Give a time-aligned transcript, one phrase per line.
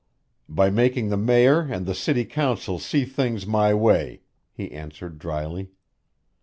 [0.49, 5.73] "By making the mayor and the city council see things my way," he answered dryly.